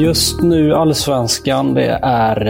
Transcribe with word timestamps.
Just 0.00 0.42
nu 0.42 0.74
Allsvenskan. 0.74 1.74
Det 1.74 1.98
är 2.02 2.46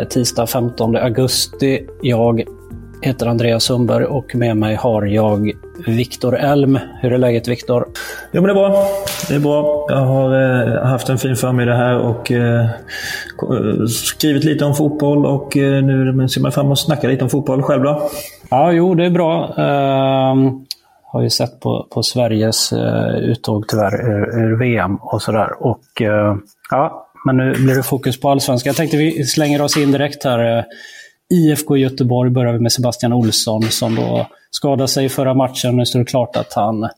eh, 0.00 0.08
tisdag 0.08 0.46
15 0.46 0.96
augusti. 0.96 1.86
Jag 2.02 2.42
heter 3.02 3.26
Andreas 3.26 3.64
Sundberg 3.64 4.04
och 4.04 4.34
med 4.34 4.56
mig 4.56 4.74
har 4.74 5.02
jag 5.02 5.52
Viktor 5.86 6.36
Elm. 6.36 6.78
Hur 7.00 7.12
är 7.12 7.18
läget 7.18 7.48
Viktor? 7.48 7.86
Jo 8.32 8.42
men 8.42 8.44
det 8.44 8.50
är 8.50 8.54
bra. 8.54 8.86
Det 9.28 9.34
är 9.34 9.40
bra. 9.40 9.86
Jag 9.88 9.96
har 9.96 10.62
eh, 10.76 10.84
haft 10.86 11.08
en 11.08 11.18
fin 11.18 11.36
förmiddag 11.36 11.74
här 11.74 11.98
och 11.98 12.32
eh, 12.32 12.66
skrivit 13.88 14.44
lite 14.44 14.64
om 14.64 14.74
fotboll 14.74 15.26
och 15.26 15.56
eh, 15.56 15.82
nu 15.82 16.28
ser 16.28 16.40
man 16.40 16.52
fram 16.52 16.66
emot 16.66 16.78
att 16.78 16.84
snacka 16.84 17.08
lite 17.08 17.24
om 17.24 17.30
fotboll. 17.30 17.62
Själv 17.62 17.82
då? 17.82 18.10
Ja, 18.50 18.72
jo 18.72 18.94
det 18.94 19.04
är 19.04 19.10
bra. 19.10 19.54
Har 21.14 21.22
ju 21.22 21.30
sett 21.30 21.60
på, 21.60 21.86
på 21.90 22.02
Sveriges 22.02 22.72
eh, 22.72 23.16
uttåg 23.16 23.68
tyvärr 23.68 23.94
ur, 23.94 24.38
ur 24.38 24.58
VM 24.58 24.96
och 24.96 25.22
sådär. 25.22 25.62
Och 25.62 26.02
eh, 26.02 26.36
ja, 26.70 27.10
men 27.24 27.36
nu 27.36 27.52
blir 27.52 27.74
det 27.74 27.82
fokus 27.82 28.20
på 28.20 28.30
allsvenskan. 28.30 28.70
Jag 28.70 28.76
tänkte 28.76 28.96
vi 28.96 29.24
slänger 29.24 29.62
oss 29.62 29.76
in 29.76 29.92
direkt 29.92 30.24
här. 30.24 30.58
Eh, 30.58 30.64
IFK 31.30 31.76
Göteborg 31.76 32.30
börjar 32.30 32.52
vi 32.52 32.58
med 32.58 32.72
Sebastian 32.72 33.12
Olsson 33.12 33.62
som 33.62 33.94
då 33.94 34.26
skadade 34.50 34.88
sig 34.88 35.04
i 35.04 35.08
förra 35.08 35.34
matchen. 35.34 35.76
Nu 35.76 35.86
står 35.86 35.98
det 35.98 36.04
klart 36.04 36.36
att 36.36 36.52
han 36.52 36.88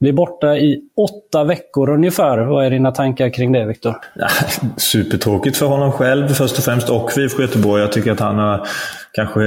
blir 0.00 0.12
borta 0.12 0.56
i 0.56 0.80
åtta 0.96 1.44
veckor 1.44 1.90
ungefär. 1.90 2.38
Vad 2.38 2.66
är 2.66 2.70
dina 2.70 2.92
tankar 2.92 3.30
kring 3.30 3.52
det, 3.52 3.66
Viktor? 3.66 3.96
Supertråkigt 4.76 5.56
för 5.56 5.66
honom 5.66 5.92
själv 5.92 6.28
först 6.28 6.58
och 6.58 6.64
främst 6.64 6.88
och 6.88 7.12
för 7.12 7.20
IFK 7.20 7.42
Göteborg. 7.42 7.82
Jag 7.82 7.92
tycker 7.92 8.12
att 8.12 8.20
han 8.20 8.38
har 8.38 8.66
kanske 9.12 9.42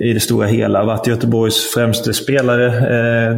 i 0.00 0.12
det 0.12 0.20
stora 0.20 0.46
hela 0.46 0.84
varit 0.84 1.06
Göteborgs 1.06 1.74
främste 1.74 2.14
spelare. 2.14 2.66
Eh, 2.66 3.36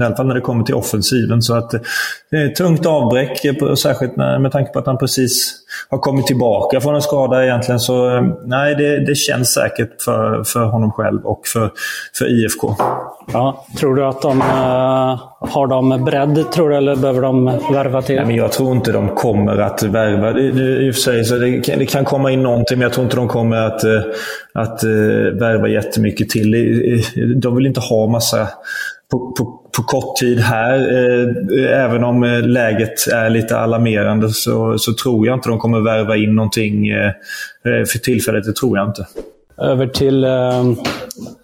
I 0.00 0.04
alla 0.04 0.16
fall 0.16 0.26
när 0.26 0.34
det 0.34 0.40
kommer 0.40 0.64
till 0.64 0.74
offensiven. 0.74 1.42
Så 1.42 1.54
att 1.54 1.70
det 2.30 2.36
är 2.36 2.46
ett 2.46 2.56
tungt 2.56 2.86
avbräck, 2.86 3.40
särskilt 3.78 4.16
med 4.16 4.52
tanke 4.52 4.72
på 4.72 4.78
att 4.78 4.86
han 4.86 4.98
precis 4.98 5.56
har 5.88 5.98
kommit 5.98 6.26
tillbaka 6.26 6.80
från 6.80 6.94
en 6.94 7.02
skada 7.02 7.44
egentligen. 7.44 7.80
Så 7.80 8.16
eh, 8.16 8.22
nej, 8.44 8.74
det, 8.74 9.06
det 9.06 9.14
känns 9.14 9.52
säkert 9.52 10.02
för, 10.02 10.44
för 10.44 10.64
honom 10.64 10.92
själv 10.92 11.26
och 11.26 11.46
för, 11.46 11.70
för 12.18 12.44
IFK. 12.44 12.76
Ja, 13.32 13.64
tror 13.78 13.94
du 13.94 14.04
att 14.04 14.22
de 14.22 14.40
uh, 14.40 15.20
har 15.40 15.66
de 15.66 16.04
bredd, 16.04 16.52
tror 16.52 16.70
du, 16.70 16.76
eller 16.76 16.96
behöver 16.96 17.22
de 17.22 17.44
värva 17.72 18.02
till? 18.02 18.16
Nej, 18.16 18.26
men 18.26 18.36
jag 18.36 18.52
tror 18.52 18.72
inte 18.72 18.92
de 18.92 19.08
kommer 19.08 19.58
att 19.58 19.82
värva. 19.82 20.32
Det, 20.32 20.50
det, 20.50 20.86
I 20.86 20.90
och 20.90 20.94
för 20.94 21.00
sig 21.00 21.24
så 21.24 21.34
det, 21.34 21.60
det 21.60 21.86
kan 21.86 22.04
komma 22.04 22.30
in 22.30 22.42
någonting, 22.42 22.78
men 22.78 22.82
jag 22.82 22.92
tror 22.92 23.04
inte 23.04 23.16
de 23.16 23.28
kommer 23.28 23.56
att, 23.56 23.84
eh, 23.84 24.00
att 24.80 24.84
eh, 24.84 25.38
värva 25.38 25.68
jättemycket 25.68 26.28
till. 26.28 26.50
De 27.40 27.56
vill 27.56 27.66
inte 27.66 27.80
ha 27.80 28.06
massa 28.06 28.48
på, 29.10 29.32
på, 29.38 29.60
på 29.76 29.82
kort 29.82 30.16
tid 30.16 30.40
här. 30.40 30.78
Eh, 30.78 31.84
även 31.84 32.04
om 32.04 32.24
eh, 32.24 32.42
läget 32.42 33.06
är 33.12 33.30
lite 33.30 33.58
alarmerande 33.58 34.28
så, 34.28 34.78
så 34.78 34.92
tror 34.94 35.26
jag 35.26 35.36
inte 35.36 35.48
de 35.48 35.58
kommer 35.58 35.80
värva 35.80 36.16
in 36.16 36.34
någonting 36.34 36.88
eh, 36.88 37.06
eh 37.06 37.84
för 37.92 37.98
tillfället. 37.98 38.44
Det 38.44 38.56
tror 38.56 38.78
jag 38.78 38.88
inte. 38.88 39.06
Över 39.58 39.86
till 39.86 40.24
eh, 40.24 40.64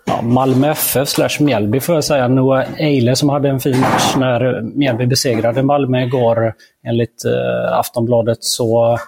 ja, 0.07 0.23
Malmö 0.23 0.71
FF 0.71 1.09
slash 1.09 1.41
Mjällby 1.41 1.81
får 1.81 1.95
jag 1.95 2.05
säga. 2.05 2.29
Noah 2.29 2.65
Eile 2.79 3.17
som 3.17 3.29
hade 3.29 3.49
en 3.49 3.61
fin 3.61 3.81
match 3.81 4.15
när 4.17 4.63
Mjällby 4.63 5.07
besegrade 5.07 5.63
Malmö 5.63 6.03
igår. 6.03 6.53
Enligt 6.87 7.25
eh, 7.25 7.79
Aftonbladet 7.79 8.39
så 8.41 8.99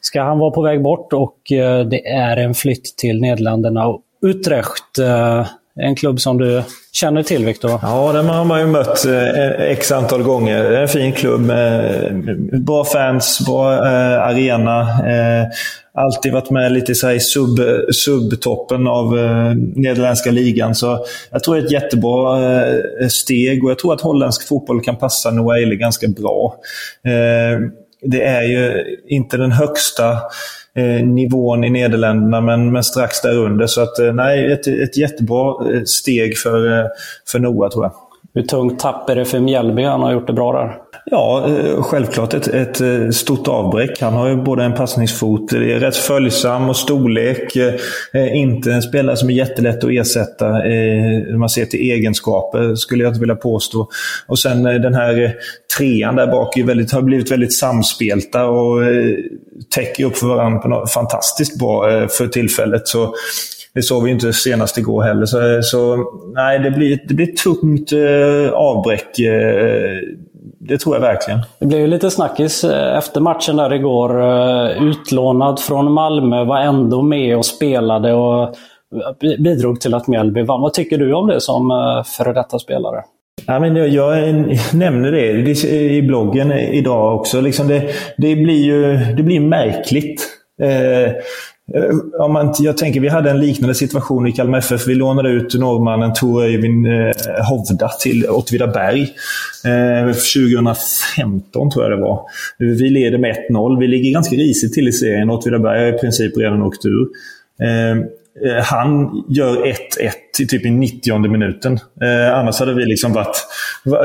ska 0.00 0.22
han 0.22 0.38
vara 0.38 0.50
på 0.50 0.62
väg 0.62 0.82
bort 0.82 1.12
och 1.12 1.52
eh, 1.52 1.86
det 1.86 2.06
är 2.06 2.36
en 2.36 2.54
flytt 2.54 2.96
till 2.96 3.20
Nederländerna. 3.20 3.86
Och 3.86 4.00
Utrecht, 4.22 4.98
eh, 4.98 5.46
en 5.80 5.96
klubb 5.96 6.20
som 6.20 6.38
du 6.38 6.62
känner 6.92 7.22
till, 7.22 7.44
Viktor? 7.44 7.70
Ja, 7.82 8.12
den 8.12 8.26
har 8.26 8.44
man 8.44 8.60
ju 8.60 8.66
mött 8.66 9.06
eh, 9.06 9.70
x 9.70 9.92
antal 9.92 10.22
gånger. 10.22 10.70
Det 10.70 10.76
är 10.78 10.82
en 10.82 10.88
fin 10.88 11.12
klubb 11.12 11.40
med 11.40 12.64
bra 12.64 12.84
fans, 12.84 13.46
bra 13.46 13.70
arena. 13.70 14.86
Alltid 15.96 16.32
varit 16.32 16.50
med 16.50 16.72
lite 16.72 16.94
så 16.94 17.10
i 17.10 17.20
sub, 17.20 17.58
subtoppen 17.92 18.86
av 18.86 19.18
eh, 19.18 19.54
nederländska 19.56 20.30
ligan. 20.30 20.74
Så 20.74 21.04
jag 21.30 21.42
tror 21.42 21.54
det 21.54 21.60
är 21.60 21.64
ett 21.64 21.72
jättebra 21.72 22.42
eh, 22.42 23.08
steg 23.08 23.64
och 23.64 23.70
jag 23.70 23.78
tror 23.78 23.92
att 23.92 24.00
holländsk 24.00 24.48
fotboll 24.48 24.80
kan 24.80 24.96
passa 24.96 25.30
Noah 25.30 25.58
ganska 25.58 26.08
bra. 26.08 26.56
Det 28.04 28.22
är 28.22 28.42
ju 28.42 28.84
inte 29.06 29.36
den 29.36 29.52
högsta 29.52 30.10
eh, 30.76 31.06
nivån 31.06 31.64
i 31.64 31.70
Nederländerna, 31.70 32.40
men, 32.40 32.72
men 32.72 32.84
strax 32.84 33.22
därunder. 33.22 33.66
Så 33.66 33.80
att, 33.80 33.98
eh, 33.98 34.12
nej, 34.12 34.52
ett, 34.52 34.66
ett 34.66 34.96
jättebra 34.96 35.74
eh, 35.74 35.82
steg 35.84 36.38
för, 36.38 36.88
för 37.28 37.38
Noah 37.38 37.70
tror 37.70 37.84
jag. 37.84 37.92
Hur 38.34 38.42
tungt 38.42 38.80
tapp 38.80 39.10
är 39.10 39.16
det 39.16 39.24
för 39.24 39.40
Mjällby? 39.40 39.82
Han 39.82 40.02
har 40.02 40.12
gjort 40.12 40.26
det 40.26 40.32
bra 40.32 40.52
där. 40.52 40.83
Ja, 41.06 41.48
eh, 41.48 41.82
självklart 41.82 42.34
ett, 42.34 42.48
ett 42.48 42.80
eh, 42.80 43.08
stort 43.10 43.48
avbräck. 43.48 44.00
Han 44.00 44.12
har 44.12 44.28
ju 44.28 44.36
både 44.36 44.64
en 44.64 44.74
passningsfot, 44.74 45.52
är 45.52 45.80
rätt 45.80 45.96
följsam 45.96 46.68
och 46.68 46.76
storlek. 46.76 47.56
Eh, 47.56 48.36
inte 48.36 48.72
en 48.72 48.82
spelare 48.82 49.16
som 49.16 49.30
är 49.30 49.34
jättelätt 49.34 49.84
att 49.84 49.90
ersätta 49.90 50.48
när 50.48 51.36
man 51.36 51.48
ser 51.48 51.64
till 51.64 51.80
egenskaper, 51.80 52.74
skulle 52.74 53.04
jag 53.04 53.10
inte 53.10 53.20
vilja 53.20 53.34
påstå. 53.34 53.88
Och 54.26 54.38
sen 54.38 54.62
den 54.62 54.94
här 54.94 55.34
trean 55.78 56.16
där 56.16 56.26
bak 56.26 56.56
är 56.56 56.64
väldigt, 56.64 56.92
har 56.92 57.02
blivit 57.02 57.30
väldigt 57.30 57.52
samspelta 57.52 58.46
och 58.46 58.82
täcker 59.74 60.04
upp 60.04 60.16
för 60.16 60.26
varandra 60.26 60.58
på 60.58 60.68
något 60.68 60.92
fantastiskt 60.92 61.58
bra 61.58 62.08
för 62.08 62.26
tillfället. 62.26 62.88
Så 62.88 63.14
det 63.74 63.82
såg 63.82 64.04
vi 64.04 64.10
inte 64.10 64.32
senast 64.32 64.78
igår 64.78 65.02
heller. 65.02 65.26
Så, 65.26 65.62
så 65.62 66.12
nej, 66.34 66.58
det 66.58 66.70
blir, 66.70 66.98
det 67.08 67.14
blir 67.14 67.28
ett 67.28 67.36
tungt 67.36 67.92
eh, 67.92 68.52
avbräck. 68.52 69.18
Eh, 69.18 69.98
det 70.68 70.78
tror 70.78 70.96
jag 70.96 71.00
verkligen. 71.00 71.40
Det 71.58 71.66
blev 71.66 71.80
ju 71.80 71.86
lite 71.86 72.10
snackis 72.10 72.64
eh, 72.64 72.98
efter 72.98 73.20
matchen 73.20 73.56
där 73.56 73.72
igår. 73.72 74.22
Eh, 74.22 74.82
utlånad 74.82 75.60
från 75.60 75.92
Malmö, 75.92 76.44
var 76.44 76.58
ändå 76.58 77.02
med 77.02 77.36
och 77.36 77.46
spelade 77.46 78.12
och 78.12 78.54
bidrog 79.38 79.80
till 79.80 79.94
att 79.94 80.06
Mjällby 80.06 80.42
vann. 80.42 80.60
Vad 80.60 80.72
tycker 80.72 80.98
du 80.98 81.14
om 81.14 81.26
det 81.26 81.40
som 81.40 81.70
eh, 81.70 82.04
före 82.04 82.32
detta 82.32 82.58
spelare? 82.58 83.02
Ja, 83.46 83.60
men 83.60 83.76
jag, 83.76 83.88
jag 83.88 84.34
nämner 84.74 85.12
det 85.12 85.66
i 85.72 86.02
bloggen 86.02 86.52
idag 86.52 87.14
också. 87.14 87.40
Liksom 87.40 87.68
det, 87.68 87.90
det, 88.16 88.36
blir 88.36 88.64
ju 88.64 88.96
det 89.14 89.22
blir 89.22 89.40
märkligt. 89.40 90.28
Eh, 90.62 91.12
Eh, 91.72 92.20
om 92.20 92.32
man, 92.32 92.54
jag 92.58 92.76
tänker, 92.76 93.00
vi 93.00 93.08
hade 93.08 93.30
en 93.30 93.40
liknande 93.40 93.74
situation 93.74 94.26
i 94.26 94.32
Kalmar 94.32 94.58
FF. 94.58 94.86
Vi 94.86 94.94
lånade 94.94 95.28
ut 95.28 95.54
norrmannen 95.54 96.12
Tor 96.12 96.42
Öyvind 96.42 96.86
eh, 96.86 97.12
Hovda 97.48 97.88
till 97.88 98.26
Åtvidaberg. 98.26 99.02
Eh, 99.64 100.12
2015 100.12 101.70
tror 101.70 101.84
jag 101.84 101.98
det 101.98 102.02
var. 102.02 102.20
Vi 102.58 102.90
leder 102.90 103.18
med 103.18 103.36
1-0. 103.50 103.80
Vi 103.80 103.86
ligger 103.86 104.12
ganska 104.12 104.36
risigt 104.36 104.74
till 104.74 104.88
i 104.88 104.92
serien. 104.92 105.30
Åtvidaberg 105.30 105.80
har 105.80 105.96
i 105.96 105.98
princip 105.98 106.36
redan 106.36 106.62
åkt 106.62 106.86
ur. 106.86 107.08
Eh, 107.62 107.90
eh 107.90 108.64
han 108.64 109.24
gör 109.28 109.56
1-1 109.56 109.74
i 110.40 110.46
typ 110.46 110.66
i 110.66 110.70
90 110.70 111.18
minuten. 111.28 111.78
Eh, 112.02 112.38
annars 112.38 112.60
hade 112.60 112.74
vi 112.74 112.84
liksom 112.84 113.12
varit, 113.12 113.46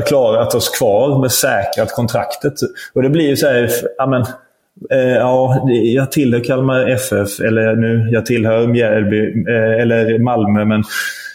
klarat 0.08 0.56
oss 0.56 0.70
kvar 0.70 1.22
med 1.22 1.32
säkrat 1.32 1.92
kontraktet. 1.92 2.54
Och 2.94 3.04
det 3.04 3.10
blir 3.10 3.28
ju 3.28 3.38
så 3.38 3.48
här, 3.48 3.70
amen, 4.00 4.26
Eh, 4.92 5.16
ja, 5.16 5.68
jag 5.84 6.12
tillhör 6.12 6.44
Kalmar 6.44 6.90
FF, 6.90 7.40
eller 7.40 7.76
nu, 7.76 8.10
jag 8.12 8.26
tillhör 8.26 8.68
Mjällby, 8.68 9.44
eh, 9.50 9.82
eller 9.82 10.20
Malmö, 10.20 10.66
men 10.66 10.84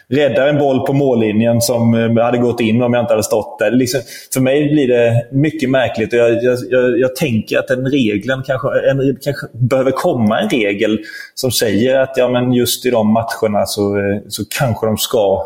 räddar 0.08 0.48
en 0.48 0.58
boll 0.58 0.86
på 0.86 0.92
mållinjen 0.92 1.60
som 1.60 1.94
eh, 1.94 2.25
hade 2.25 2.38
gått 2.38 2.60
in 2.60 2.82
om 2.82 2.94
jag 2.94 3.02
inte 3.02 3.12
hade 3.12 3.22
stått 3.22 3.58
där. 3.58 3.70
Liksom, 3.70 4.00
för 4.34 4.40
mig 4.40 4.72
blir 4.72 4.88
det 4.88 5.26
mycket 5.32 5.70
märkligt. 5.70 6.12
Jag, 6.12 6.44
jag, 6.44 6.58
jag, 6.70 6.98
jag 6.98 7.16
tänker 7.16 7.58
att 7.58 7.69
den 7.69 7.86
regeln 7.86 8.42
kanske, 8.46 8.69
en, 8.90 9.16
kanske 9.22 9.46
behöver 9.52 9.90
komma 9.90 10.40
en 10.40 10.48
regel 10.48 10.98
som 11.34 11.50
säger 11.50 12.00
att 12.00 12.12
ja, 12.16 12.28
men 12.28 12.52
just 12.52 12.86
i 12.86 12.90
de 12.90 13.12
matcherna 13.12 13.66
så, 13.66 13.96
eh, 13.96 14.20
så 14.28 14.42
kanske 14.58 14.86
de 14.86 14.96
ska 14.96 15.44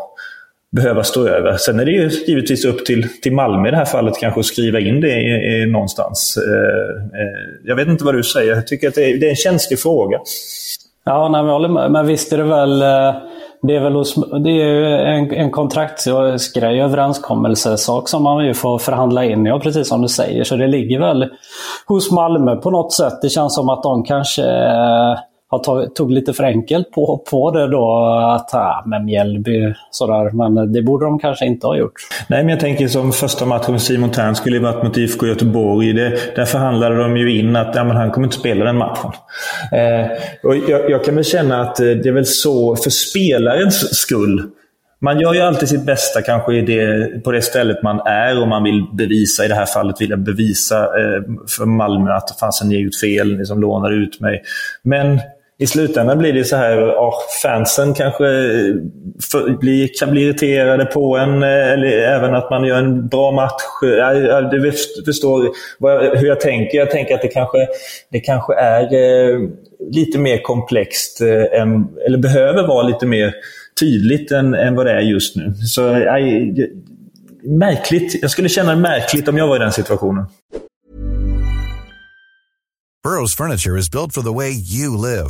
behöva 0.71 1.03
stå 1.03 1.27
över. 1.27 1.57
Sen 1.57 1.79
är 1.79 1.85
det 1.85 1.91
ju 1.91 2.09
givetvis 2.27 2.65
upp 2.65 2.85
till, 2.85 3.07
till 3.21 3.33
Malmö 3.33 3.67
i 3.67 3.71
det 3.71 3.77
här 3.77 3.85
fallet 3.85 4.13
kanske 4.19 4.39
att 4.39 4.45
skriva 4.45 4.79
in 4.79 5.01
det 5.01 5.21
i, 5.21 5.61
i 5.61 5.65
någonstans. 5.65 6.37
Eh, 6.37 7.19
eh, 7.21 7.59
jag 7.65 7.75
vet 7.75 7.87
inte 7.87 8.03
vad 8.03 8.15
du 8.15 8.23
säger. 8.23 8.55
Jag 8.55 8.67
tycker 8.67 8.87
att 8.87 8.95
det 8.95 9.11
är, 9.11 9.17
det 9.17 9.25
är 9.25 9.29
en 9.29 9.35
känslig 9.35 9.79
fråga. 9.79 10.19
Ja, 11.05 11.29
nej, 11.29 11.41
jag 11.41 11.53
håller 11.53 11.69
med. 11.69 11.91
Men 11.91 12.07
visst 12.07 12.33
är 12.33 12.37
det 12.37 12.43
väl... 12.43 12.81
Eh, 12.81 13.21
det 13.61 13.75
är 13.75 13.79
väl 13.79 13.93
hos, 13.93 14.15
det 14.15 14.51
är 14.51 15.05
en, 15.05 15.33
en 15.33 15.51
kontraktsgrej, 15.51 16.81
överenskommelsesak 16.81 18.09
som 18.09 18.23
man 18.23 18.45
ju 18.45 18.53
får 18.53 18.79
förhandla 18.79 19.25
in. 19.25 19.45
Ja, 19.45 19.59
precis 19.59 19.87
som 19.87 20.01
du 20.01 20.07
säger. 20.07 20.43
Så 20.43 20.55
det 20.55 20.67
ligger 20.67 20.99
väl 20.99 21.29
hos 21.87 22.11
Malmö 22.11 22.55
på 22.55 22.71
något 22.71 22.93
sätt. 22.93 23.13
Det 23.21 23.29
känns 23.29 23.55
som 23.55 23.69
att 23.69 23.83
de 23.83 24.03
kanske 24.03 24.43
eh, 24.43 25.19
har 25.49 25.87
tog 25.87 26.11
lite 26.11 26.33
för 26.33 26.43
enkelt 26.43 26.91
på, 26.91 27.17
på 27.31 27.51
det 27.51 27.67
då. 27.67 28.05
Att, 28.35 28.53
ah, 28.53 28.83
med 28.85 29.05
Mjällby 29.05 29.73
sådär. 29.91 30.31
Men 30.31 30.73
det 30.73 30.81
borde 30.81 31.05
de 31.05 31.19
kanske 31.19 31.45
inte 31.45 31.67
ha 31.67 31.77
gjort. 31.77 31.93
Nej, 32.27 32.43
men 32.43 32.49
jag 32.49 32.59
tänker 32.59 32.87
som 32.87 33.11
första 33.11 33.45
matchen 33.45 33.71
med 33.71 33.81
Simon 33.81 34.11
Tern 34.11 34.35
skulle 34.35 34.55
ju 34.55 34.61
varit 34.61 34.83
mot 34.83 34.97
IFK 34.97 35.27
Göteborg. 35.27 35.93
Det, 35.93 36.35
där 36.35 36.45
förhandlade 36.45 36.97
de 36.97 37.17
ju 37.17 37.39
in 37.39 37.55
att 37.55 37.75
ja, 37.75 37.83
men 37.83 37.95
han 37.95 38.11
kommer 38.11 38.27
inte 38.27 38.37
spela 38.37 38.65
den 38.65 38.77
matchen. 38.77 39.11
Eh, 39.71 40.07
och 40.43 40.55
jag, 40.55 40.89
jag 40.89 41.05
kan 41.05 41.15
väl 41.15 41.23
känna 41.23 41.61
att 41.61 41.79
eh, 41.79 41.85
det 41.85 42.09
är 42.09 42.13
väl 42.13 42.25
så 42.25 42.75
för 42.75 42.89
spelarens 42.89 43.97
skull 43.97 44.49
man 45.01 45.19
gör 45.19 45.33
ju 45.33 45.39
alltid 45.39 45.69
sitt 45.69 45.85
bästa 45.85 46.21
kanske 46.21 46.53
i 46.53 46.61
det, 46.61 47.23
på 47.23 47.31
det 47.31 47.41
stället 47.41 47.83
man 47.83 47.99
är 47.99 48.41
och 48.41 48.47
man 48.47 48.63
vill 48.63 48.85
bevisa, 48.93 49.45
i 49.45 49.47
det 49.47 49.55
här 49.55 49.65
fallet 49.65 50.01
vill 50.01 50.09
jag 50.09 50.19
bevisa 50.19 50.83
eh, 50.83 51.21
för 51.57 51.65
Malmö 51.65 52.11
att 52.11 52.39
“fasen, 52.39 52.69
ni 52.69 52.75
har 52.75 52.81
ut 52.81 52.99
fel, 52.99 53.37
ni 53.37 53.45
som 53.45 53.61
lånar 53.61 53.91
ut 53.91 54.19
mig. 54.19 54.43
Men 54.83 55.19
i 55.61 55.67
slutändan 55.67 56.17
blir 56.17 56.33
det 56.33 56.43
så 56.43 56.55
här, 56.55 56.77
oh, 56.81 57.15
fansen 57.43 57.93
kanske 57.93 58.25
eh, 58.25 58.75
för, 59.31 59.57
bli, 59.57 59.87
kan 59.87 60.11
bli 60.11 60.21
irriterade 60.21 60.85
på 60.85 61.17
en, 61.17 61.43
eh, 61.43 61.71
eller 61.71 61.87
även 61.87 62.35
att 62.35 62.49
man 62.49 62.63
gör 62.63 62.77
en 62.77 63.07
bra 63.07 63.31
match. 63.31 63.61
Eh, 63.83 64.49
du 64.49 64.71
förstår 65.05 65.41
hur 66.17 66.27
jag 66.27 66.39
tänker. 66.39 66.77
Jag 66.77 66.91
tänker 66.91 67.15
att 67.15 67.21
det 67.21 67.27
kanske, 67.27 67.57
det 68.11 68.19
kanske 68.19 68.53
är 68.53 68.83
eh, 68.83 69.39
lite 69.91 70.19
mer 70.19 70.41
komplext, 70.41 71.21
eh, 71.21 71.61
än, 71.61 71.87
eller 72.05 72.17
behöver 72.17 72.67
vara 72.67 72.83
lite 72.83 73.05
mer 73.05 73.33
tydligt 73.79 74.31
än, 74.31 74.53
än 74.53 74.75
vad 74.75 74.85
det 74.85 74.91
är 74.91 75.01
just 75.01 75.35
nu. 75.35 75.53
Så 75.53 75.81
jag, 75.81 76.21
märkligt. 77.43 78.21
Jag 78.21 78.31
skulle 78.31 78.49
känna 78.49 78.75
det 78.75 78.81
märkligt 78.81 79.27
om 79.27 79.37
jag 79.37 79.47
var 79.47 79.55
i 79.55 79.59
den 79.59 79.71
situationen. 79.71 80.25
Burrows 83.03 83.35
furniture 83.35 83.79
is 83.79 83.91
built 83.91 84.13
for 84.13 84.21
the 84.21 84.33
way 84.33 84.51
you 84.51 84.97
live. 84.97 85.29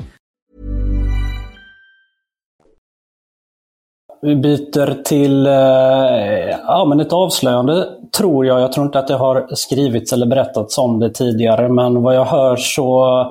Vi 4.21 4.35
byter 4.35 5.03
till 5.03 5.45
eh, 5.45 6.59
ja, 6.67 6.85
men 6.85 6.99
ett 6.99 7.13
avslöjande, 7.13 7.87
tror 8.17 8.45
jag. 8.45 8.61
Jag 8.61 8.71
tror 8.71 8.85
inte 8.85 8.99
att 8.99 9.07
det 9.07 9.15
har 9.15 9.47
skrivits 9.55 10.13
eller 10.13 10.25
berättats 10.25 10.77
om 10.77 10.99
det 10.99 11.09
tidigare, 11.09 11.69
men 11.69 12.01
vad 12.01 12.15
jag 12.15 12.25
hör 12.25 12.55
så 12.55 13.25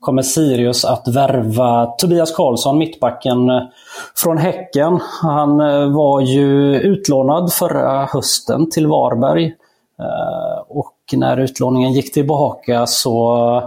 kommer 0.00 0.22
Sirius 0.22 0.84
att 0.84 1.08
värva 1.08 1.86
Tobias 1.86 2.32
Karlsson, 2.36 2.78
mittbacken 2.78 3.50
eh, 3.50 3.62
från 4.16 4.38
Häcken. 4.38 5.00
Han 5.22 5.60
eh, 5.60 5.94
var 5.94 6.20
ju 6.20 6.76
utlånad 6.76 7.52
förra 7.52 8.04
hösten 8.04 8.70
till 8.70 8.86
Varberg. 8.86 9.46
Eh, 9.98 10.62
och 10.68 10.94
när 11.12 11.36
utlåningen 11.36 11.92
gick 11.92 12.12
tillbaka 12.12 12.86
så 12.86 13.62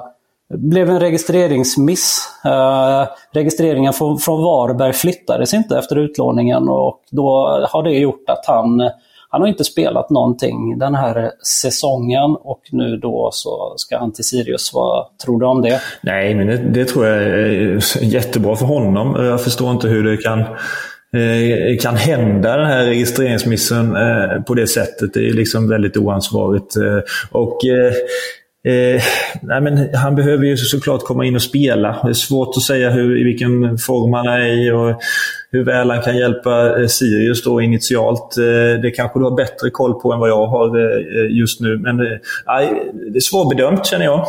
blev 0.54 0.90
en 0.90 1.00
registreringsmiss. 1.00 2.20
Eh, 2.46 3.08
registreringen 3.34 3.94
från 3.94 4.44
Varberg 4.44 4.94
flyttades 4.94 5.54
inte 5.54 5.78
efter 5.78 5.96
utlåningen 5.96 6.70
och 6.70 7.02
då 7.12 7.30
har 7.70 7.84
det 7.84 7.92
gjort 7.92 8.30
att 8.30 8.46
han 8.46 8.90
han 9.30 9.42
har 9.42 9.48
inte 9.48 9.64
spelat 9.64 10.10
någonting 10.10 10.80
den 10.80 10.96
här 10.96 11.32
säsongen 11.62 12.36
och 12.40 12.62
nu 12.72 12.98
då 12.98 13.30
så 13.34 13.74
ska 13.78 13.98
han 13.98 14.14
till 14.14 14.24
Sirius. 14.24 14.72
Vad 14.74 15.18
tror 15.26 15.40
du 15.40 15.46
om 15.46 15.62
det? 15.62 15.82
Nej, 16.02 16.36
men 16.36 16.48
det, 16.48 16.58
det 16.58 16.86
tror 16.86 17.06
jag 17.06 17.24
är 17.24 18.04
jättebra 18.04 18.56
för 18.56 18.66
honom. 18.66 19.26
Jag 19.26 19.42
förstår 19.42 19.72
inte 19.72 19.88
hur 19.88 20.04
det 20.04 20.18
kan 20.18 20.40
eh, 20.40 21.78
kan 21.82 21.96
hända 21.96 22.58
den 22.58 22.68
här 22.68 22.86
registreringsmissen 22.86 23.96
eh, 23.96 24.42
på 24.42 24.54
det 24.54 24.68
sättet. 24.68 25.14
Det 25.14 25.28
är 25.28 25.34
liksom 25.34 25.70
väldigt 25.70 25.98
oansvarigt. 25.98 26.76
Och 27.32 27.60
Eh, 28.66 29.02
nej 29.42 29.62
men 29.62 29.96
han 29.96 30.16
behöver 30.16 30.46
ju 30.46 30.58
såklart 30.58 31.04
komma 31.04 31.26
in 31.26 31.36
och 31.36 31.42
spela. 31.42 31.98
Det 32.04 32.10
är 32.10 32.14
svårt 32.14 32.58
att 32.58 32.64
säga 32.64 32.90
hur, 32.90 33.22
i 33.22 33.24
vilken 33.24 33.78
form 33.78 34.14
han 34.14 34.28
är 34.28 34.46
i 34.46 34.72
och 34.72 35.02
hur 35.52 35.66
väl 35.66 35.92
han 35.92 36.02
kan 36.02 36.18
hjälpa 36.18 36.82
eh, 36.82 36.88
Sirius 36.88 37.44
då 37.44 37.62
initialt. 37.62 38.38
Eh, 38.38 38.82
det 38.82 38.92
kanske 38.92 39.20
du 39.20 39.24
har 39.24 39.36
bättre 39.36 39.70
koll 39.70 39.94
på 39.94 40.14
än 40.14 40.20
vad 40.20 40.30
jag 40.30 40.48
har 40.48 40.68
eh, 40.68 41.38
just 41.38 41.62
nu. 41.62 41.78
Men 41.78 42.00
eh, 42.00 42.18
det 43.12 43.18
är 43.18 43.20
svårbedömt 43.20 43.86
känner 43.86 44.06
jag. 44.06 44.26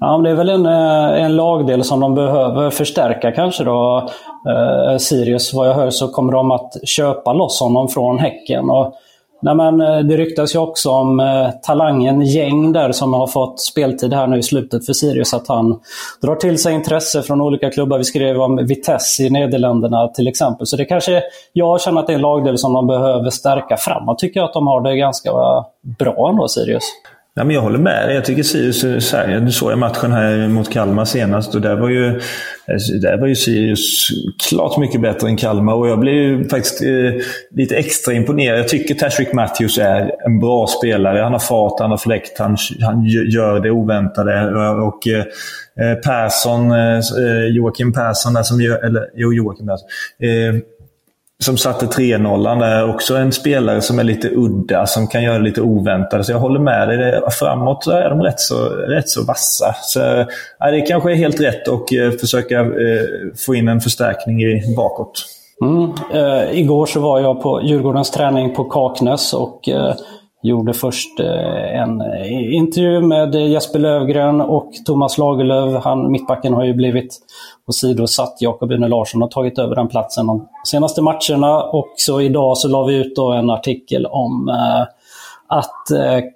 Ja, 0.00 0.20
det 0.24 0.30
är 0.30 0.34
väl 0.34 0.48
en, 0.48 0.66
eh, 0.66 1.24
en 1.24 1.36
lagdel 1.36 1.84
som 1.84 2.00
de 2.00 2.14
behöver 2.14 2.70
förstärka 2.70 3.32
kanske 3.32 3.64
då. 3.64 4.10
Eh, 4.48 4.98
Sirius, 4.98 5.54
vad 5.54 5.68
jag 5.68 5.74
hör 5.74 5.90
så 5.90 6.08
kommer 6.08 6.32
de 6.32 6.50
att 6.50 6.88
köpa 6.88 7.32
loss 7.32 7.60
honom 7.60 7.88
från 7.88 8.18
Häcken. 8.18 8.70
Och 8.70 8.94
Nej, 9.42 9.54
men 9.54 9.80
eh, 9.80 9.98
det 9.98 10.16
ryktas 10.16 10.54
ju 10.54 10.58
också 10.58 10.90
om 10.90 11.20
eh, 11.20 11.50
talangen 11.62 12.20
Gäng 12.20 12.72
där 12.72 12.92
som 12.92 13.12
har 13.14 13.26
fått 13.26 13.60
speltid 13.60 14.12
här 14.12 14.26
nu 14.26 14.38
i 14.38 14.42
slutet 14.42 14.86
för 14.86 14.92
Sirius. 14.92 15.34
Att 15.34 15.48
han 15.48 15.80
drar 16.22 16.34
till 16.36 16.58
sig 16.58 16.74
intresse 16.74 17.22
från 17.22 17.40
olika 17.40 17.70
klubbar. 17.70 17.98
Vi 17.98 18.04
skrev 18.04 18.40
om 18.40 18.66
Vitesse 18.66 19.22
i 19.22 19.30
Nederländerna 19.30 20.08
till 20.08 20.28
exempel. 20.28 20.66
Så 20.66 20.76
det 20.76 20.84
kanske, 20.84 21.22
jag 21.52 21.80
känner 21.80 22.00
att 22.00 22.06
det 22.06 22.12
är 22.12 22.14
en 22.14 22.22
lagdel 22.22 22.58
som 22.58 22.72
de 22.72 22.86
behöver 22.86 23.30
stärka 23.30 23.76
framåt. 23.76 24.18
Tycker 24.18 24.40
jag 24.40 24.46
att 24.46 24.54
de 24.54 24.66
har 24.66 24.80
det 24.80 24.96
ganska 24.96 25.30
bra 25.98 26.28
ändå, 26.30 26.48
Sirius. 26.48 26.84
Ja, 27.38 27.44
men 27.44 27.54
jag 27.54 27.62
håller 27.62 27.78
med 27.78 28.08
dig. 28.08 28.14
Jag 28.14 28.24
tycker 28.24 28.42
Sirius, 28.42 28.80
du 29.44 29.52
såg 29.52 29.72
jag 29.72 29.78
matchen 29.78 30.12
här 30.12 30.48
mot 30.48 30.72
Kalmar 30.72 31.04
senast 31.04 31.54
och 31.54 31.60
där 31.60 31.76
var 31.76 31.88
ju, 31.88 32.20
där 33.02 33.20
var 33.20 33.26
ju 33.26 33.34
Sirius 33.34 34.08
klart 34.48 34.78
mycket 34.78 35.00
bättre 35.00 35.28
än 35.28 35.36
Kalmar 35.36 35.74
och 35.74 35.88
jag 35.88 35.98
blev 35.98 36.48
faktiskt 36.48 36.82
eh, 36.82 37.12
lite 37.50 37.76
extra 37.76 38.14
imponerad. 38.14 38.58
Jag 38.58 38.68
tycker 38.68 38.94
Tashrik 38.94 39.32
Matthews 39.32 39.78
är 39.78 40.12
en 40.26 40.38
bra 40.38 40.66
spelare. 40.66 41.22
Han 41.22 41.32
har 41.32 41.38
fart, 41.38 41.80
han 41.80 41.90
har 41.90 41.98
fläkt, 41.98 42.38
han, 42.38 42.56
han 42.80 43.04
gör 43.06 43.60
det 43.60 43.70
oväntade. 43.70 44.50
Och, 44.82 45.06
eh, 45.06 45.24
eh 45.80 45.94
Persson, 45.94 46.70
eh, 46.70 46.96
eh, 46.96 47.46
Joakim 47.56 47.92
Persson, 47.92 48.34
där 48.34 48.42
som 48.42 48.60
gör, 48.60 48.84
eller 48.84 49.08
jo, 49.14 49.32
Joakim 49.32 49.66
Persson. 49.66 49.88
Eh, 50.22 50.60
som 51.44 51.56
satte 51.56 51.86
3-0 51.86 52.64
är 52.64 52.90
också 52.90 53.16
en 53.16 53.32
spelare 53.32 53.80
som 53.80 53.98
är 53.98 54.04
lite 54.04 54.30
udda, 54.34 54.86
som 54.86 55.06
kan 55.06 55.22
göra 55.22 55.38
lite 55.38 55.60
oväntade. 55.60 56.24
Så 56.24 56.32
jag 56.32 56.38
håller 56.38 56.60
med 56.60 56.88
dig. 56.88 57.20
Framåt 57.30 57.84
så 57.84 57.90
är 57.90 58.10
de 58.10 58.22
rätt 58.22 58.40
så, 58.40 58.68
rätt 58.68 59.08
så 59.08 59.24
vassa. 59.24 59.74
Så, 59.82 60.26
ja, 60.58 60.70
det 60.70 60.80
kanske 60.80 61.12
är 61.12 61.14
helt 61.14 61.40
rätt 61.40 61.68
att 61.68 61.92
eh, 61.92 62.10
försöka 62.20 62.60
eh, 62.60 63.02
få 63.46 63.54
in 63.54 63.68
en 63.68 63.80
förstärkning 63.80 64.42
i 64.42 64.74
bakåt. 64.76 65.24
Mm. 65.62 65.92
Eh, 66.12 66.58
igår 66.58 66.86
så 66.86 67.00
var 67.00 67.20
jag 67.20 67.42
på 67.42 67.62
Djurgårdens 67.62 68.10
träning 68.10 68.54
på 68.54 68.64
Kaknäs 68.64 69.32
och 69.32 69.68
eh, 69.68 69.94
gjorde 70.46 70.74
först 70.74 71.20
eh, 71.20 71.80
en 71.80 72.00
eh, 72.00 72.54
intervju 72.54 73.00
med 73.00 73.34
Jesper 73.34 73.78
Lövgren 73.78 74.40
och 74.40 74.72
Thomas 74.86 75.18
Lagerlöf. 75.18 75.84
Han, 75.84 76.10
mittbacken 76.10 76.54
har 76.54 76.64
ju 76.64 76.74
blivit 76.74 77.18
åsidosatt. 77.68 78.36
Jakob 78.40 78.72
Une 78.72 78.88
Larsson 78.88 79.22
har 79.22 79.28
tagit 79.28 79.58
över 79.58 79.74
den 79.74 79.88
platsen 79.88 80.26
de 80.26 80.48
senaste 80.64 81.02
matcherna. 81.02 81.62
Och 81.62 81.92
så 81.96 82.20
idag 82.20 82.58
så 82.58 82.68
la 82.68 82.84
vi 82.84 82.94
ut 82.94 83.16
då 83.16 83.32
en 83.32 83.50
artikel 83.50 84.06
om 84.06 84.48
eh, 84.48 84.86
att 85.48 85.86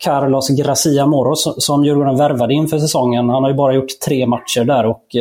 Carlos 0.00 0.49
Gracia 0.49 1.07
Moros, 1.07 1.64
som 1.64 1.85
Djurgården 1.85 2.17
värvade 2.17 2.55
inför 2.55 2.79
säsongen, 2.79 3.29
han 3.29 3.43
har 3.43 3.50
ju 3.50 3.57
bara 3.57 3.75
gjort 3.75 4.00
tre 4.07 4.26
matcher 4.26 4.64
där 4.64 4.87
och 4.87 5.17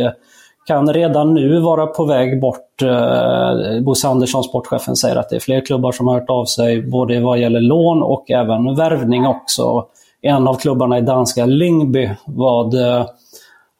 kan 0.70 0.94
redan 0.94 1.34
nu 1.34 1.60
vara 1.60 1.88
på 1.88 2.06
väg 2.06 2.42
bort. 2.42 2.82
Eh, 2.82 3.82
Bosse 3.82 4.08
Andersson, 4.08 4.44
sportchefen, 4.44 4.96
säger 4.96 5.16
att 5.16 5.30
det 5.30 5.36
är 5.36 5.40
fler 5.40 5.66
klubbar 5.66 5.92
som 5.92 6.08
har 6.08 6.20
hört 6.20 6.30
av 6.30 6.46
sig, 6.46 6.82
både 6.82 7.20
vad 7.20 7.40
gäller 7.40 7.60
lån 7.60 8.04
och 8.04 8.32
även 8.32 8.76
värvning 8.76 9.28
också. 9.28 9.86
En 10.22 10.48
av 10.48 10.56
klubbarna 10.56 10.98
i 10.98 11.02
danska 11.02 11.46
Lyngby. 11.46 12.10
Vad, 12.26 12.74
eh, 12.74 13.06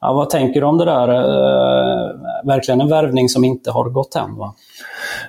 ja, 0.00 0.12
vad 0.12 0.30
tänker 0.30 0.60
du 0.60 0.66
om 0.66 0.78
det 0.78 0.84
där? 0.84 1.08
Eh, 1.08 2.10
verkligen 2.44 2.80
en 2.80 2.88
värvning 2.88 3.28
som 3.28 3.44
inte 3.44 3.70
har 3.70 3.84
gått 3.84 4.14
hem 4.14 4.36
va? 4.36 4.54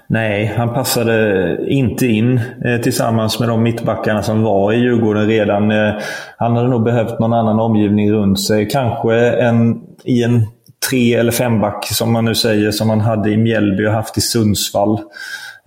Nej, 0.08 0.54
han 0.58 0.74
passade 0.74 1.58
inte 1.68 2.08
in 2.08 2.42
eh, 2.66 2.82
tillsammans 2.82 3.40
med 3.40 3.50
de 3.50 3.64
mittbackarna 3.64 4.24
som 4.24 4.44
var 4.44 4.74
i 4.74 4.78
Djurgården 4.78 5.28
redan. 5.28 5.72
Eh, 5.72 5.94
han 6.38 6.56
hade 6.56 6.70
nog 6.70 6.84
behövt 6.84 7.20
någon 7.20 7.34
annan 7.34 7.60
omgivning 7.60 8.12
runt 8.12 8.40
sig. 8.40 8.70
Kanske 8.70 9.16
en, 9.30 9.82
i 10.04 10.24
en 10.24 10.48
tre 10.92 11.14
eller 11.14 11.32
femback 11.32 11.86
som 11.86 12.12
man 12.12 12.26
nu 12.26 12.36
säger, 12.36 12.72
som 12.72 12.88
man 12.88 13.02
hade 13.02 13.30
i 13.32 13.38
Mjällby 13.38 13.88
och 13.88 13.94
haft 13.94 14.18
i 14.18 14.22
Sundsvall. 14.22 15.00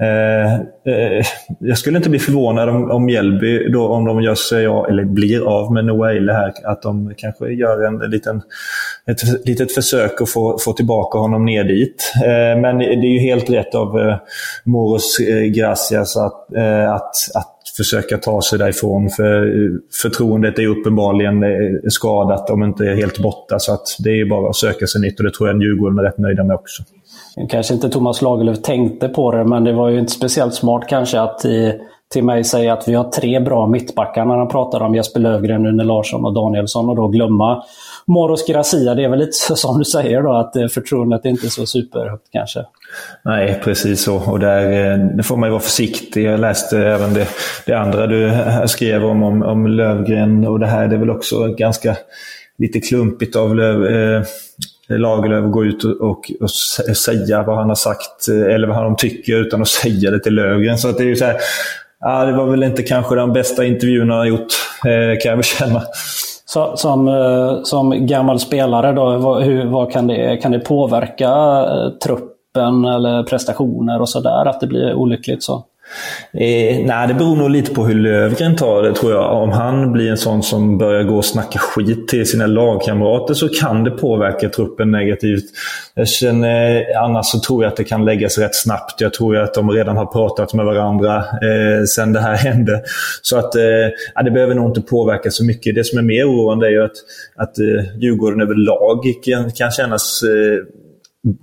Eh, 0.00 0.54
eh, 0.54 1.26
jag 1.60 1.78
skulle 1.78 1.96
inte 1.96 2.10
bli 2.10 2.18
förvånad 2.18 2.68
om, 2.68 2.90
om 2.90 3.04
Mjällby, 3.04 3.68
då, 3.72 3.88
om 3.88 4.04
de 4.04 4.22
gör 4.22 4.34
sig 4.34 4.66
av, 4.66 4.86
eller 4.88 5.04
blir 5.04 5.40
av 5.40 5.72
med 5.72 5.84
Noah 5.84 6.10
Eile 6.10 6.32
här, 6.32 6.52
att 6.64 6.82
de 6.82 7.14
kanske 7.16 7.48
gör 7.48 7.86
en 7.86 8.10
liten, 8.10 8.42
ett 9.06 9.46
litet 9.46 9.72
försök 9.72 10.20
att 10.20 10.30
få, 10.30 10.58
få 10.58 10.72
tillbaka 10.72 11.18
honom 11.18 11.44
ner 11.44 11.64
dit. 11.64 12.12
Eh, 12.24 12.60
men 12.60 12.78
det 12.78 13.06
är 13.06 13.12
ju 13.12 13.18
helt 13.18 13.50
rätt 13.50 13.74
av 13.74 14.00
eh, 14.00 14.16
Moros 14.64 15.18
eh, 15.20 15.42
Gracias 15.44 16.16
att, 16.16 16.54
eh, 16.56 16.92
att, 16.92 17.14
att 17.34 17.53
försöka 17.76 18.18
ta 18.18 18.42
sig 18.42 18.58
därifrån. 18.58 19.10
För 19.10 19.46
eh, 19.46 19.70
förtroendet 20.02 20.58
är 20.58 20.66
uppenbarligen 20.66 21.42
eh, 21.42 21.48
skadat, 21.88 22.50
om 22.50 22.62
inte 22.62 22.84
helt 22.84 23.18
borta. 23.18 23.58
Så 23.58 23.72
att 23.72 23.96
det 23.98 24.10
är 24.20 24.30
bara 24.30 24.48
att 24.48 24.56
söka 24.56 24.86
sig 24.86 25.00
nytt 25.00 25.18
och 25.20 25.24
det 25.24 25.34
tror 25.34 25.48
jag 25.48 25.62
Djurgården 25.62 25.98
är 25.98 26.02
rätt 26.02 26.18
nöjda 26.18 26.44
med 26.44 26.54
också. 26.54 26.82
Kanske 27.48 27.74
inte 27.74 27.88
Thomas 27.88 28.22
Lagerlöf 28.22 28.62
tänkte 28.62 29.08
på 29.08 29.32
det, 29.32 29.44
men 29.44 29.64
det 29.64 29.72
var 29.72 29.88
ju 29.88 29.98
inte 29.98 30.12
speciellt 30.12 30.54
smart 30.54 30.88
kanske 30.88 31.20
att 31.20 31.44
i, 31.44 31.80
till 32.14 32.24
mig 32.24 32.44
säga 32.44 32.72
att 32.72 32.88
vi 32.88 32.94
har 32.94 33.04
tre 33.04 33.40
bra 33.40 33.66
mittbackar 33.66 34.24
när 34.24 34.36
han 34.36 34.48
pratar 34.48 34.80
om 34.80 34.94
Jesper 34.94 35.20
Lövgren, 35.20 35.66
Rune 35.66 35.84
Larsson 35.84 36.24
och 36.24 36.34
Danielsson 36.34 36.88
och 36.88 36.96
då 36.96 37.08
glömma 37.08 37.62
Moros 38.06 38.46
Gracia. 38.46 38.94
Det 38.94 39.04
är 39.04 39.08
väl 39.08 39.18
lite 39.18 39.32
som 39.32 39.78
du 39.78 39.84
säger 39.84 40.22
då, 40.22 40.32
att 40.32 40.56
eh, 40.56 40.66
förtroendet 40.66 41.24
är 41.24 41.28
inte 41.28 41.46
är 41.46 41.48
så 41.48 41.66
superhögt 41.66 42.24
kanske. 42.32 42.60
Nej, 43.24 43.60
precis 43.64 44.02
så. 44.02 44.16
Och 44.16 44.40
där, 44.40 44.92
eh, 45.16 45.22
får 45.22 45.36
man 45.36 45.48
ju 45.48 45.50
vara 45.50 45.62
försiktig. 45.62 46.24
Jag 46.24 46.40
läste 46.40 46.78
även 46.78 47.14
det, 47.14 47.28
det 47.66 47.74
andra 47.74 48.06
du 48.06 48.26
eh, 48.26 48.64
skrev 48.64 49.04
om, 49.04 49.22
om, 49.22 49.42
om 49.42 49.66
Lövgren 49.66 50.46
och 50.46 50.60
det 50.60 50.66
här. 50.66 50.88
Det 50.88 50.96
är 50.96 51.00
väl 51.00 51.10
också 51.10 51.48
ganska 51.48 51.96
lite 52.58 52.80
klumpigt 52.80 53.36
av 53.36 53.56
Löv, 53.56 53.86
eh, 53.86 54.22
Lagerlöf 54.88 55.52
gå 55.52 55.64
ut 55.64 55.84
och, 55.84 56.00
och, 56.00 56.32
och, 56.40 56.50
säga 56.96 57.42
vad 57.42 57.56
han 57.56 57.68
har 57.68 57.74
sagt 57.74 58.28
eh, 58.28 58.54
eller 58.54 58.68
vad 58.68 58.76
han 58.76 58.96
tycker 58.96 59.36
utan 59.36 59.62
att 59.62 59.68
säga 59.68 60.10
det 60.10 60.20
till 60.20 60.34
Lövgren. 60.34 60.78
Så 60.78 60.88
att 60.88 60.98
det 60.98 61.04
är 61.04 61.08
ju 61.08 61.16
så 61.16 61.24
här, 61.24 61.36
ja, 62.04 62.24
det 62.24 62.32
var 62.32 62.46
väl 62.46 62.62
inte 62.62 62.82
kanske 62.82 63.14
den 63.14 63.32
bästa 63.32 63.64
intervjun 63.64 64.10
han 64.10 64.18
har 64.18 64.26
gjort, 64.26 64.52
eh, 64.84 65.18
kan 65.22 65.30
jag 65.30 65.36
väl 65.36 65.44
känna. 65.44 65.82
Så, 66.46 66.76
som, 66.76 67.08
eh, 67.08 67.62
som 67.62 68.06
gammal 68.06 68.40
spelare, 68.40 68.92
då, 68.92 69.18
vad, 69.18 69.42
hur, 69.42 69.64
vad 69.64 69.92
kan, 69.92 70.06
det, 70.06 70.36
kan 70.36 70.52
det 70.52 70.58
påverka 70.58 71.28
eh, 71.28 71.88
truppen 72.04 72.84
eller 72.84 73.22
prestationer 73.22 74.00
och 74.00 74.08
sådär, 74.08 74.46
att 74.46 74.60
det 74.60 74.66
blir 74.66 74.94
olyckligt 74.94 75.42
så? 75.42 75.64
Eh, 76.32 76.86
nej, 76.86 77.08
det 77.08 77.14
beror 77.14 77.36
nog 77.36 77.50
lite 77.50 77.74
på 77.74 77.84
hur 77.84 77.94
Lövgren 77.94 78.56
tar 78.56 78.82
det 78.82 78.94
tror 78.94 79.12
jag. 79.12 79.42
Om 79.42 79.50
han 79.50 79.92
blir 79.92 80.10
en 80.10 80.16
sån 80.16 80.42
som 80.42 80.78
börjar 80.78 81.02
gå 81.02 81.16
och 81.16 81.24
snacka 81.24 81.58
skit 81.58 82.08
till 82.08 82.26
sina 82.26 82.46
lagkamrater 82.46 83.34
så 83.34 83.48
kan 83.48 83.84
det 83.84 83.90
påverka 83.90 84.48
truppen 84.48 84.90
negativt. 84.90 85.44
Eh, 85.96 86.04
sen, 86.04 86.44
eh, 86.44 86.82
annars 87.02 87.26
så 87.26 87.40
tror 87.40 87.64
jag 87.64 87.70
att 87.70 87.76
det 87.76 87.84
kan 87.84 88.04
läggas 88.04 88.38
rätt 88.38 88.54
snabbt. 88.54 89.00
Jag 89.00 89.14
tror 89.14 89.36
att 89.36 89.54
de 89.54 89.70
redan 89.70 89.96
har 89.96 90.06
pratat 90.06 90.54
med 90.54 90.66
varandra 90.66 91.16
eh, 91.16 91.84
sen 91.84 92.12
det 92.12 92.20
här 92.20 92.36
hände. 92.46 92.82
Så 93.22 93.38
att 93.38 93.54
eh, 93.56 94.24
det 94.24 94.30
behöver 94.30 94.54
nog 94.54 94.70
inte 94.70 94.80
påverka 94.80 95.30
så 95.30 95.44
mycket. 95.44 95.74
Det 95.74 95.84
som 95.84 95.98
är 95.98 96.02
mer 96.02 96.28
oroande 96.28 96.66
är 96.66 96.70
ju 96.70 96.84
att, 96.84 96.96
att 97.36 97.58
eh, 97.58 97.98
Djurgården 97.98 98.40
överlag 98.40 99.04
kan, 99.24 99.50
kan 99.50 99.70
kännas 99.70 100.22
eh, 100.22 100.83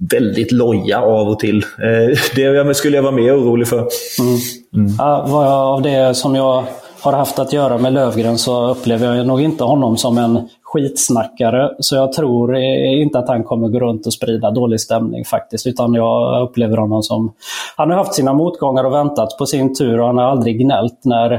väldigt 0.09 0.51
loja 0.51 1.01
av 1.01 1.27
och 1.27 1.39
till. 1.39 1.57
Eh, 1.57 2.17
det 2.35 2.75
skulle 2.75 2.95
jag 2.95 3.03
vara 3.03 3.15
mer 3.15 3.38
orolig 3.38 3.67
för. 3.67 3.77
Mm. 3.77 4.38
Mm. 4.75 4.95
Ja, 4.97 5.73
av 5.73 5.81
det 5.81 6.17
som 6.17 6.35
jag 6.35 6.63
har 7.01 7.13
haft 7.13 7.39
att 7.39 7.53
göra 7.53 7.77
med 7.77 7.93
Lövgren 7.93 8.38
så 8.38 8.69
upplever 8.69 9.15
jag 9.15 9.27
nog 9.27 9.41
inte 9.41 9.63
honom 9.63 9.97
som 9.97 10.17
en 10.17 10.50
skitsnackare. 10.63 11.75
Så 11.79 11.95
jag 11.95 12.13
tror 12.13 12.55
inte 12.55 13.19
att 13.19 13.27
han 13.27 13.43
kommer 13.43 13.67
gå 13.67 13.79
runt 13.79 14.05
och 14.05 14.13
sprida 14.13 14.51
dålig 14.51 14.81
stämning 14.81 15.25
faktiskt. 15.25 15.67
Utan 15.67 15.93
jag 15.93 16.43
upplever 16.43 16.77
honom 16.77 17.03
som... 17.03 17.33
Han 17.77 17.89
har 17.89 17.97
haft 17.97 18.13
sina 18.13 18.33
motgångar 18.33 18.83
och 18.83 18.93
väntat 18.93 19.38
på 19.38 19.45
sin 19.45 19.75
tur 19.75 20.00
och 20.00 20.07
han 20.07 20.17
har 20.17 20.25
aldrig 20.25 20.59
gnällt 20.59 21.05
när 21.05 21.31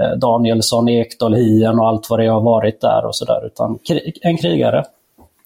eh, 0.00 0.18
Danielsson, 0.20 0.88
Ekdal, 0.88 1.34
Hien 1.34 1.78
och 1.78 1.88
allt 1.88 2.10
vad 2.10 2.20
det 2.20 2.26
har 2.26 2.40
varit 2.40 2.80
där 2.80 3.06
och 3.06 3.16
sådär. 3.16 3.46
Utan 3.46 3.78
en 4.22 4.36
krigare. 4.36 4.84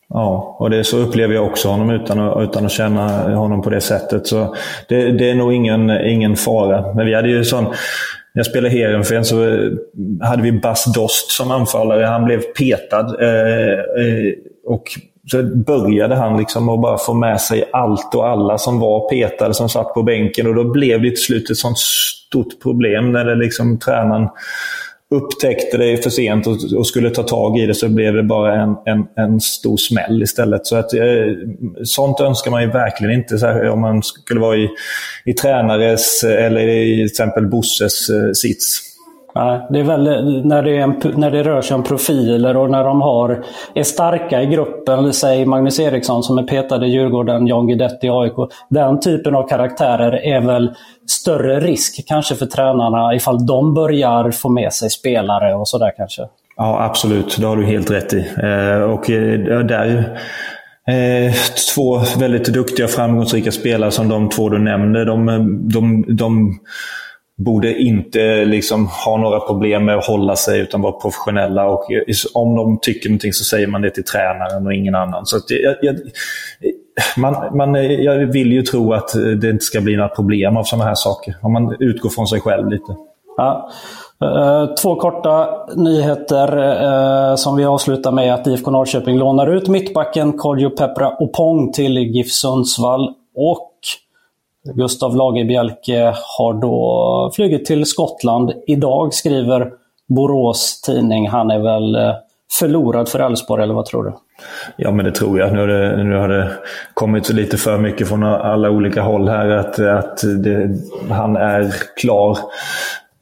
Ja, 0.08 0.56
och 0.58 0.70
det 0.70 0.84
så 0.84 0.98
upplever 0.98 1.34
jag 1.34 1.46
också 1.46 1.68
honom 1.68 1.90
utan 1.90 2.20
att, 2.20 2.42
utan 2.42 2.64
att 2.64 2.72
känna 2.72 3.34
honom 3.36 3.62
på 3.62 3.70
det 3.70 3.80
sättet. 3.80 4.26
Så 4.26 4.56
det, 4.88 5.12
det 5.12 5.30
är 5.30 5.34
nog 5.34 5.52
ingen, 5.52 5.90
ingen 5.90 6.36
fara. 6.36 6.94
Men 6.94 7.06
vi 7.06 7.14
hade 7.14 7.28
ju 7.28 7.44
sån... 7.44 7.64
När 7.64 8.40
jag 8.40 8.46
spelade 8.46 8.74
Heerenveen 8.74 9.24
så 9.24 9.36
hade 10.22 10.42
vi 10.42 10.52
Bas 10.52 10.84
Dost 10.94 11.30
som 11.30 11.50
anfallare. 11.50 12.04
Han 12.04 12.24
blev 12.24 12.40
petad. 12.40 13.16
Eh, 13.20 13.78
eh 13.78 14.32
och 14.66 14.82
så 15.30 15.42
började 15.42 16.14
han 16.14 16.38
liksom 16.38 16.68
att 16.68 16.80
bara 16.80 16.98
få 16.98 17.14
med 17.14 17.40
sig 17.40 17.70
allt 17.72 18.14
och 18.14 18.28
alla 18.28 18.58
som 18.58 18.80
var 18.80 19.08
petade, 19.08 19.54
som 19.54 19.68
satt 19.68 19.94
på 19.94 20.02
bänken. 20.02 20.46
Och 20.46 20.54
då 20.54 20.64
blev 20.64 21.02
det 21.02 21.10
till 21.10 21.22
slut 21.22 21.50
ett 21.50 21.56
sånt 21.56 21.78
stort 21.78 22.62
problem 22.62 23.12
när 23.12 23.24
det 23.24 23.34
liksom 23.34 23.78
tränaren 23.78 24.28
upptäckte 25.14 25.78
det 25.78 25.96
för 25.96 26.10
sent 26.10 26.46
och, 26.46 26.56
och, 26.76 26.86
skulle 26.86 27.10
ta 27.10 27.22
tag 27.22 27.58
i 27.58 27.66
det 27.66 27.74
så 27.74 27.88
blev 27.88 28.14
det 28.14 28.22
bara 28.22 28.62
en, 28.62 28.76
en, 28.84 29.06
en 29.16 29.40
stor 29.40 29.76
smäll 29.76 30.22
istället. 30.22 30.66
Så 30.66 30.76
att, 30.76 30.94
eh, 30.94 31.02
sånt 31.84 32.20
önskar 32.20 32.50
man 32.50 32.62
ju 32.62 32.70
verkligen 32.70 33.14
inte 33.14 33.38
så 33.38 33.46
här, 33.46 33.68
om 33.68 33.80
man 33.80 34.02
skulle 34.02 34.40
vara 34.40 34.56
i, 34.56 34.68
i 35.24 35.32
tränares 35.32 36.24
eh, 36.24 36.44
eller 36.44 36.68
i 36.68 36.96
till 36.96 37.06
exempel 37.06 37.46
Bosses 37.46 38.10
eh, 38.10 38.32
sits. 38.32 38.95
Det 39.70 39.78
är 39.78 39.82
väl 39.82 40.04
när 40.44 40.62
det, 40.62 40.76
är 40.76 40.80
en, 40.80 41.00
när 41.14 41.30
det 41.30 41.42
rör 41.42 41.62
sig 41.62 41.74
om 41.74 41.82
profiler 41.82 42.56
och 42.56 42.70
när 42.70 42.84
de 42.84 43.00
har, 43.00 43.44
är 43.74 43.82
starka 43.82 44.42
i 44.42 44.46
gruppen. 44.46 45.12
Säg 45.12 45.44
Magnus 45.44 45.80
Eriksson 45.80 46.22
som 46.22 46.38
är 46.38 46.42
petad 46.42 46.86
i 46.86 46.88
Djurgården, 46.88 47.46
Jan 47.46 47.66
Guidetti 47.66 48.06
i 48.06 48.10
AIK. 48.10 48.32
Den 48.68 49.00
typen 49.00 49.34
av 49.34 49.48
karaktärer 49.48 50.26
är 50.26 50.40
väl 50.40 50.74
större 51.06 51.60
risk 51.60 52.08
kanske 52.08 52.34
för 52.34 52.46
tränarna 52.46 53.14
ifall 53.14 53.46
de 53.46 53.74
börjar 53.74 54.30
få 54.30 54.48
med 54.48 54.72
sig 54.72 54.90
spelare 54.90 55.54
och 55.54 55.68
sådär 55.68 55.92
kanske. 55.96 56.22
Ja, 56.56 56.82
absolut. 56.84 57.36
Det 57.40 57.46
har 57.46 57.56
du 57.56 57.64
helt 57.64 57.90
rätt 57.90 58.12
i. 58.12 58.18
Eh, 58.18 58.82
och 58.82 59.10
eh, 59.10 59.60
där 59.60 60.18
Eh, 60.88 61.34
två 61.74 62.00
väldigt 62.18 62.44
duktiga 62.44 62.86
och 62.86 62.90
framgångsrika 62.90 63.52
spelare 63.52 63.90
som 63.90 64.08
de 64.08 64.28
två 64.28 64.48
du 64.48 64.58
nämnde. 64.58 65.04
De, 65.04 65.28
eh, 65.28 65.38
de, 65.44 66.04
de 66.08 66.58
borde 67.38 67.78
inte 67.78 68.44
liksom 68.44 68.86
ha 68.86 69.16
några 69.16 69.40
problem 69.40 69.84
med 69.84 69.96
att 69.96 70.06
hålla 70.06 70.36
sig 70.36 70.60
utan 70.60 70.82
vara 70.82 70.92
professionella. 70.92 71.68
Och 71.68 71.84
om 72.34 72.56
de 72.56 72.78
tycker 72.82 73.08
någonting 73.08 73.32
så 73.32 73.44
säger 73.44 73.66
man 73.66 73.82
det 73.82 73.90
till 73.90 74.04
tränaren 74.04 74.66
och 74.66 74.74
ingen 74.74 74.94
annan. 74.94 75.26
Så 75.26 75.40
jag, 75.48 75.76
jag, 75.82 75.96
man, 77.16 77.56
man, 77.56 77.74
jag 78.02 78.26
vill 78.26 78.52
ju 78.52 78.62
tro 78.62 78.92
att 78.92 79.08
det 79.40 79.50
inte 79.50 79.64
ska 79.64 79.80
bli 79.80 79.96
några 79.96 80.08
problem 80.08 80.56
av 80.56 80.64
sådana 80.64 80.84
här 80.84 80.94
saker. 80.94 81.36
Om 81.42 81.52
man 81.52 81.76
utgår 81.80 82.10
från 82.10 82.26
sig 82.26 82.40
själv 82.40 82.70
lite. 82.70 82.96
Ja. 83.36 83.70
Eh, 84.22 84.74
två 84.74 84.94
korta 84.94 85.48
nyheter 85.74 86.56
eh, 87.30 87.36
som 87.36 87.56
vi 87.56 87.64
avslutar 87.64 88.12
med 88.12 88.34
att 88.34 88.46
IFK 88.46 88.70
Norrköping 88.70 89.18
lånar 89.18 89.46
ut 89.46 89.68
mittbacken 89.68 90.38
Kodjo 90.38 90.70
Peppra 90.70 91.16
Opong 91.18 91.72
till 91.72 91.98
GIF 91.98 92.32
Sundsvall. 92.32 93.08
Och 93.36 93.75
Gustav 94.74 95.16
Lagerbielke 95.16 96.14
har 96.38 96.60
då 96.60 97.30
flugit 97.34 97.64
till 97.64 97.86
Skottland 97.86 98.52
idag, 98.66 99.14
skriver 99.14 99.70
Borås 100.08 100.80
Tidning. 100.80 101.28
Han 101.28 101.50
är 101.50 101.58
väl 101.58 101.94
eh, 101.94 102.14
förlorad 102.58 103.08
för 103.08 103.18
Elfsborg, 103.18 103.62
eller 103.62 103.74
vad 103.74 103.86
tror 103.86 104.04
du? 104.04 104.12
Ja, 104.76 104.90
men 104.90 105.04
det 105.04 105.12
tror 105.12 105.38
jag. 105.38 105.52
Nu 105.52 105.58
har 105.58 105.66
det, 105.66 106.04
nu 106.04 106.16
har 106.16 106.28
det 106.28 106.50
kommit 106.94 107.26
så 107.26 107.32
lite 107.32 107.56
för 107.56 107.78
mycket 107.78 108.08
från 108.08 108.22
alla 108.22 108.70
olika 108.70 109.02
håll 109.02 109.28
här 109.28 109.48
att, 109.48 109.78
att 109.78 110.20
det, 110.44 110.70
han 111.10 111.36
är 111.36 111.72
klar 111.96 112.38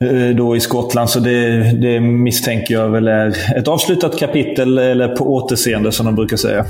Eh, 0.00 0.36
då 0.36 0.56
i 0.56 0.60
Skottland. 0.60 1.10
Så 1.10 1.20
det, 1.20 1.58
det 1.80 2.00
misstänker 2.00 2.74
jag 2.74 2.88
väl 2.88 3.08
är 3.08 3.58
ett 3.58 3.68
avslutat 3.68 4.18
kapitel, 4.18 4.78
eller 4.78 5.08
på 5.08 5.34
återseende 5.34 5.92
som 5.92 6.06
de 6.06 6.14
brukar 6.14 6.36
säga. 6.36 6.64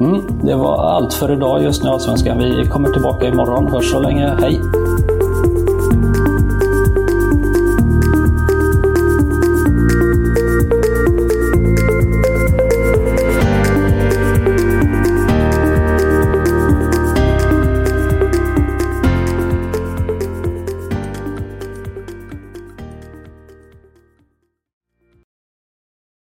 Mm, 0.00 0.20
det 0.44 0.54
var 0.54 0.96
allt 0.96 1.14
för 1.14 1.32
idag 1.32 1.62
just 1.62 1.82
nu 1.82 1.88
Allsvenskan. 1.88 2.38
Vi 2.38 2.66
kommer 2.66 2.88
tillbaka 2.88 3.26
imorgon. 3.26 3.66
Hörs 3.66 3.90
så 3.90 4.00
länge. 4.00 4.32
Hej! 4.40 4.60